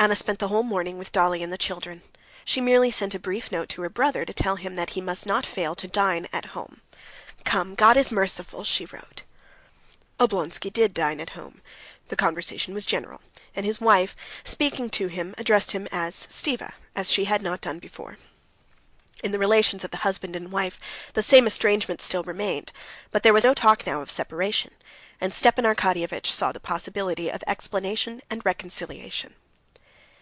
Anna 0.00 0.14
spent 0.14 0.38
the 0.38 0.46
whole 0.46 0.62
morning 0.62 0.96
with 0.96 1.10
Dolly 1.10 1.42
and 1.42 1.52
the 1.52 1.58
children. 1.58 2.02
She 2.44 2.60
merely 2.60 2.92
sent 2.92 3.16
a 3.16 3.18
brief 3.18 3.50
note 3.50 3.68
to 3.70 3.82
her 3.82 3.88
brother 3.88 4.24
to 4.24 4.32
tell 4.32 4.54
him 4.54 4.76
that 4.76 4.90
he 4.90 5.00
must 5.00 5.26
not 5.26 5.44
fail 5.44 5.74
to 5.74 5.88
dine 5.88 6.28
at 6.32 6.44
home. 6.54 6.82
"Come, 7.44 7.74
God 7.74 7.96
is 7.96 8.12
merciful," 8.12 8.62
she 8.62 8.84
wrote. 8.86 9.22
Oblonsky 10.20 10.70
did 10.72 10.94
dine 10.94 11.18
at 11.18 11.30
home: 11.30 11.60
the 12.10 12.14
conversation 12.16 12.74
was 12.74 12.86
general, 12.86 13.20
and 13.56 13.66
his 13.66 13.80
wife, 13.80 14.14
speaking 14.44 14.88
to 14.90 15.08
him, 15.08 15.34
addressed 15.36 15.72
him 15.72 15.88
as 15.90 16.28
"Stiva," 16.30 16.74
as 16.94 17.10
she 17.10 17.24
had 17.24 17.42
not 17.42 17.60
done 17.60 17.80
before. 17.80 18.18
In 19.24 19.32
the 19.32 19.38
relations 19.40 19.82
of 19.82 19.90
the 19.90 19.96
husband 20.06 20.36
and 20.36 20.52
wife 20.52 20.78
the 21.14 21.24
same 21.24 21.44
estrangement 21.44 22.00
still 22.00 22.22
remained, 22.22 22.70
but 23.10 23.24
there 23.24 23.34
was 23.34 23.42
no 23.42 23.52
talk 23.52 23.84
now 23.84 24.00
of 24.00 24.12
separation, 24.12 24.70
and 25.20 25.34
Stepan 25.34 25.64
Arkadyevitch 25.64 26.26
saw 26.30 26.52
the 26.52 26.60
possibility 26.60 27.28
of 27.30 27.42
explanation 27.48 28.22
and 28.30 28.44
reconciliation. 28.46 29.34